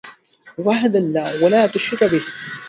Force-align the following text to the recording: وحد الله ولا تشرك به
وحد 0.57 0.95
الله 0.95 1.43
ولا 1.43 1.67
تشرك 1.67 2.03
به 2.03 2.21